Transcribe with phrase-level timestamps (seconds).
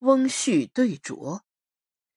[0.00, 1.40] 翁婿对酌。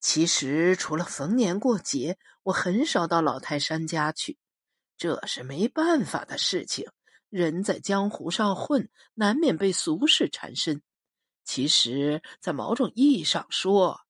[0.00, 4.36] 其实除了逢年过节，我很少到老泰山家去，
[4.96, 6.90] 这是没办法的事情。
[7.30, 10.82] 人在江湖上混，难免被俗事缠身。
[11.44, 14.02] 其实，在某种意义上说，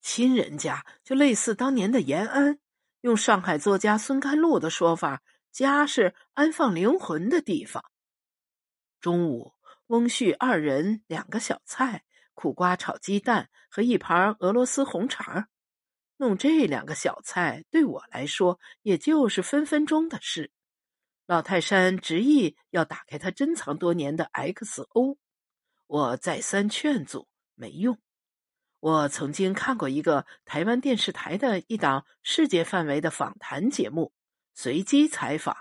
[0.00, 2.58] 亲人家就类似当年的延安。
[3.02, 5.22] 用上海作家孙甘露的说法，
[5.52, 7.84] 家是安放灵魂的地方。
[9.00, 9.52] 中午，
[9.88, 12.04] 翁婿二人两个小菜，
[12.34, 15.48] 苦瓜炒鸡蛋和一盘俄罗斯红肠。
[16.16, 20.50] 弄这两个小菜对我来说，也就是分分钟的事。
[21.26, 25.16] 老泰山执意要打开他珍藏多年的 XO，
[25.86, 27.98] 我再三劝阻，没用。
[28.80, 34.12] 我曾经看过一个台湾电视台的一档世界范围的访谈节目，
[34.54, 35.56] 随机采访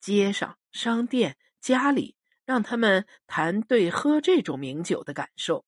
[0.00, 2.16] 街上、商店、家里。
[2.46, 5.65] 让他们谈对喝这种名酒的感受。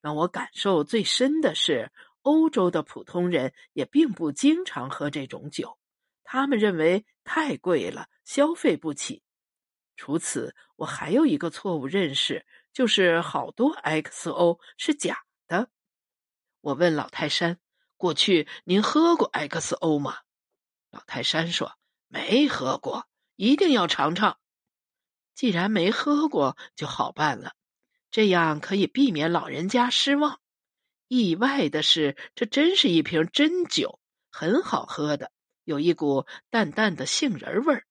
[0.00, 1.90] 让我感受最深的是，
[2.22, 5.78] 欧洲的普通人也并不经常喝这种酒，
[6.24, 9.22] 他们认为太贵了，消费不起。
[9.96, 15.70] 除此，我还有一个错误认识，就是好多 XO 是假的。
[16.60, 17.58] 我问老泰山
[17.96, 20.18] ：“过去您喝过 XO 吗？”
[20.90, 24.38] 老泰山说：“没喝过，一定要尝尝。”
[25.34, 27.54] 既然没喝过，就好办了，
[28.10, 30.40] 这样可以避免老人家失望。
[31.08, 34.00] 意外的是，这真是一瓶真酒，
[34.30, 35.32] 很好喝的，
[35.64, 37.86] 有一股淡淡的杏仁味儿。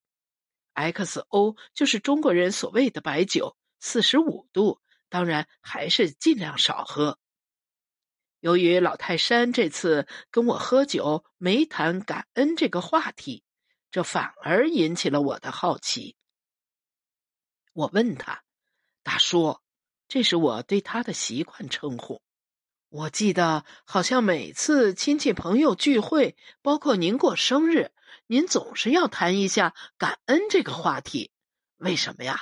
[0.74, 7.18] XO 就是中国人所谓的白酒，四十五度，当然还是尽量少喝。
[8.38, 13.42] 由于老泰山这次跟我喝酒没谈感恩这个话题，
[13.90, 16.14] 这反而引起了我的好奇。
[17.72, 18.44] 我问他
[19.02, 19.58] ：“大叔，
[20.08, 22.22] 这是我对他的习惯称呼。
[22.88, 27.92] 我记得好像每次亲戚朋友聚会，包括您过生日，
[28.26, 31.30] 您总是要谈一下感恩这个话题。
[31.76, 32.40] 为什么呀？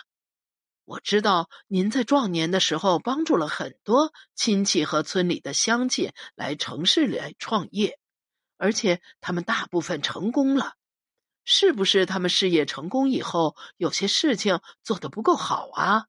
[0.84, 7.98] 我知道您在壮年的时候帮助了很多亲戚和村里的乡亲来城市来创业，
[8.56, 10.74] 而且他们大部分成功了。”
[11.48, 16.06] 是不是他们事业成功以后，有些事情做得不够好啊？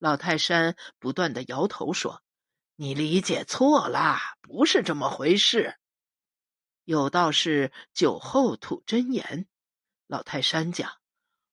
[0.00, 2.20] 老泰山不断的摇头说
[2.74, 5.76] ：“你理解错了，不是这么回事。”
[6.84, 9.46] 有道是酒后吐真言。
[10.08, 10.90] 老泰山讲：“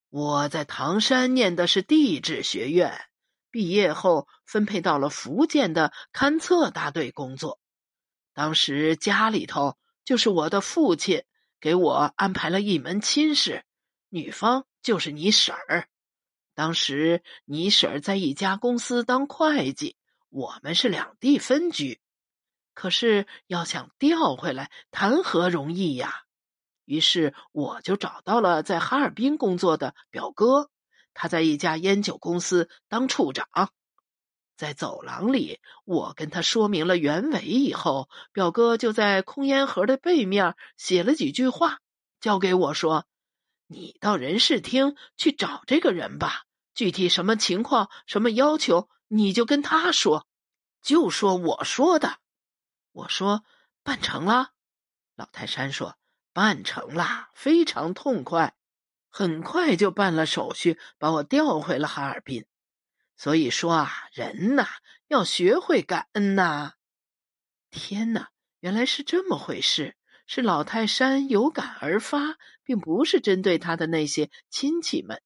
[0.10, 3.00] 我在唐山念的是地质学院，
[3.52, 7.60] 毕业后分配到了福建的勘测大队工作。
[8.34, 11.24] 当时家里头就是我的父亲。”
[11.60, 13.66] 给我安排了一门亲事，
[14.10, 15.90] 女方就是你婶儿。
[16.58, 19.96] 当时你婶儿在一家公司当会计，
[20.30, 22.02] 我们是两地分居。
[22.74, 26.24] 可是要想调回来，谈何容易呀？
[26.84, 30.72] 于是我就找到了在哈尔滨工作的表哥，
[31.14, 33.48] 他在一家烟酒公司当处长。
[34.56, 41.82] 在走廊里，我跟他说明了原委以后，表哥就在空烟盒的背面写了几句话，
[42.20, 43.06] 交给我说
[43.70, 46.46] ：“你到人事厅去找这个人吧，
[46.78, 50.28] 具体什么情况、什么要求，你就跟他说，
[50.84, 52.20] 就说我说的。”
[52.94, 53.44] 我说
[53.82, 54.52] ：“办成了。”
[55.18, 55.98] 老泰山说
[56.34, 58.56] ：“办成了，非常痛快，
[59.10, 62.46] 很快就办了手续，把我调回了哈尔滨。”
[63.18, 64.68] 所以说啊，人呐
[65.08, 66.74] 要学会感恩呐！
[67.72, 69.96] 天哪，原来是这么回事！
[70.28, 75.24] 是老泰山有感而发，并不是针对他的那些亲戚们。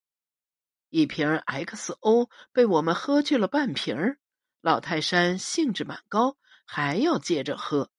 [0.91, 4.17] 一瓶 XO 被我们喝去了半瓶儿，
[4.59, 6.35] 老泰山兴致蛮高，
[6.65, 7.89] 还要接着喝。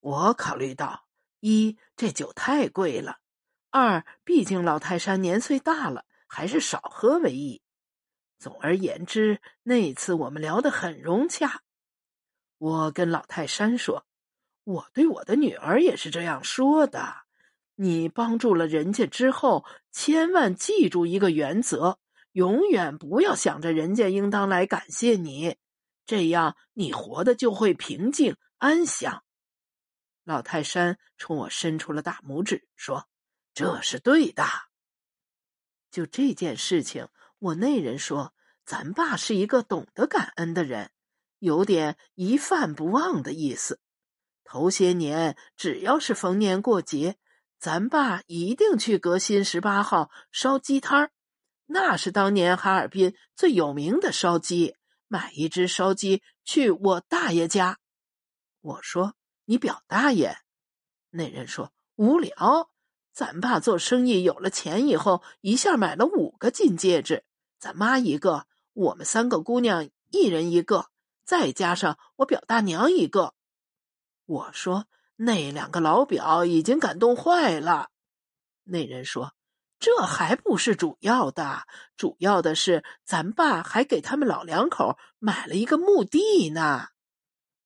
[0.00, 1.06] 我考虑到：
[1.40, 3.18] 一，这酒太贵了；
[3.70, 7.60] 二，毕竟老泰山年岁大了，还是少喝为宜。
[8.38, 11.60] 总而言之，那次我们聊得很融洽。
[12.56, 14.06] 我跟老泰山说
[14.64, 17.24] ：“我对我的女儿也是这样说的。
[17.74, 21.98] 你帮助了人家之后，千万记住一个原则：
[22.34, 25.56] 永远不要想着人家应当来感谢你，
[26.06, 29.24] 这样你活的就会平静安详。”
[30.24, 33.08] 老泰山冲我伸出了大拇指，说
[33.54, 34.44] ：“这是对的。”
[35.90, 37.08] 就这件事情。
[37.40, 38.32] 我那人说
[38.64, 40.92] ：“咱爸是一个懂得感恩的人，
[41.40, 43.80] 有点一饭不忘的意思。
[44.44, 47.18] 头些年，只要是逢年过节，
[47.58, 51.10] 咱爸一定去革新十八号烧鸡摊儿，
[51.66, 54.76] 那是当年哈尔滨最有名的烧鸡，
[55.08, 57.78] 买一只烧鸡去我大爷家。
[58.60, 59.14] 我说
[59.46, 60.36] ：“你表大爷？”
[61.10, 62.70] 那人说：“无聊。
[63.12, 67.24] 咱爸做生意有了钱以后，一下买了五个金戒指，
[67.58, 70.86] 咱妈一个，我们三个姑娘一人一个，
[71.24, 73.34] 再加上我表大娘一个。”
[74.26, 77.90] 我说：“那两个老表已经感动坏了。”
[78.64, 79.34] 那人说
[79.84, 81.66] ：“这还不是主要的，
[81.98, 86.86] 主要的是咱爸还给他们老两口买了一个墓地呢。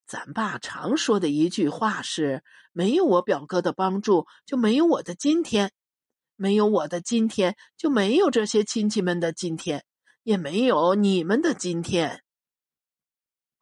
[0.05, 2.43] 咱爸常说的一句话是：
[2.73, 5.69] 没有我表哥的帮助，就没有我的今天；
[6.35, 9.85] 没有我的今天，就没有这些亲戚们的今天，
[10.25, 12.25] 也没有你们的今天。”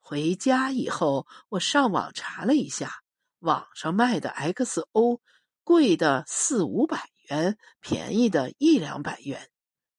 [0.00, 3.02] 回家以后，我上网查了一下，
[3.40, 5.20] 网上卖的 XO，
[5.62, 9.50] 贵的四五百元，便宜的一两百元。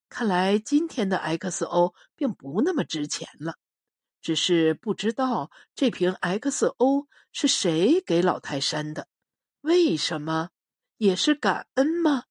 [0.08, 3.54] 看来今天的 XO 并不那么值钱了，
[4.20, 9.08] 只是不知道这瓶 XO 是谁给老泰山的？
[9.60, 10.50] 为什么？
[10.96, 12.24] 也是感恩吗？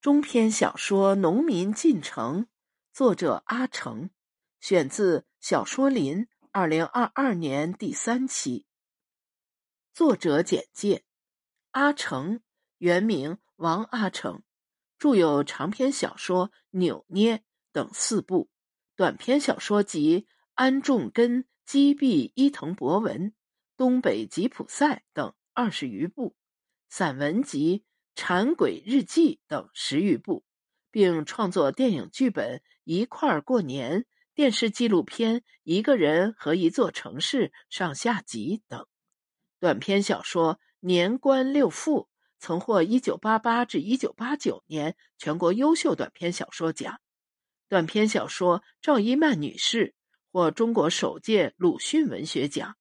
[0.00, 2.44] 中篇小说《农民进城》，
[2.92, 4.10] 作者阿成。
[4.58, 8.66] 选自《小说林》二零二二年第三期。
[9.92, 11.04] 作者简介：
[11.72, 12.40] 阿成，
[12.78, 14.42] 原名王阿成，
[14.98, 17.38] 著有长篇小说《扭捏》
[17.72, 18.50] 等四部，
[18.96, 20.22] 短篇小说集
[20.54, 23.16] 《安重根击毙伊藤博文》
[23.76, 26.36] 《东北吉普赛》等二十余部，
[26.88, 27.78] 散文集
[28.14, 30.44] 《馋鬼日记》等十余部，
[30.90, 34.00] 并创作电影剧本《一块儿过年》。
[34.34, 38.86] 电视纪录片《一个人和一座城市》上下集等，
[39.58, 42.00] 短篇小说《年关六副》
[42.38, 47.00] 曾获一九八八至一九八九年全国优秀短篇小说奖。
[47.68, 49.88] 短篇小说《赵一曼女士》
[50.30, 52.70] 获中国首届鲁迅文学奖。《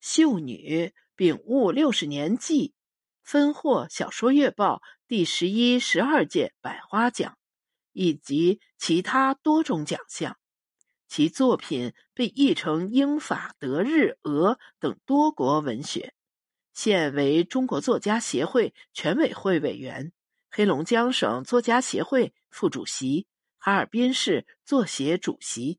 [0.00, 0.86] 秀女》
[1.16, 2.74] 丙午六十年记
[3.22, 7.36] 分获小说月报第十一、十二届百花奖，
[7.92, 10.36] 以及其他多种奖项。
[11.08, 16.14] 其作品被译成英法德日俄等多国文学，
[16.72, 20.12] 现为中国作家协会全委会委员、
[20.50, 23.26] 黑龙江省作家协会副主席、
[23.58, 25.78] 哈尔滨市作协主席。